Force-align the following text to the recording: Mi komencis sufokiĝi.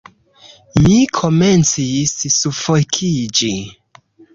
Mi 0.85 0.97
komencis 1.19 2.17
sufokiĝi. 2.41 3.57